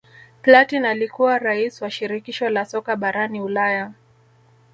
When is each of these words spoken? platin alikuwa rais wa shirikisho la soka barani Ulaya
platin 0.41 0.85
alikuwa 0.85 1.39
rais 1.39 1.81
wa 1.81 1.89
shirikisho 1.91 2.49
la 2.49 2.65
soka 2.65 2.95
barani 2.95 3.41
Ulaya 3.41 3.93